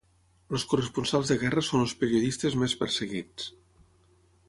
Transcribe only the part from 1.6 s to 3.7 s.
són els periodistes més perseguits.